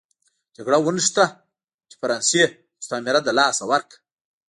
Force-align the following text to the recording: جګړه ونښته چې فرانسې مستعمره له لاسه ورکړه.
جګړه 0.55 0.77
ونښته 0.81 1.25
چې 1.89 1.95
فرانسې 2.01 2.43
مستعمره 2.79 3.19
له 3.27 3.33
لاسه 3.39 3.63
ورکړه. 3.71 3.97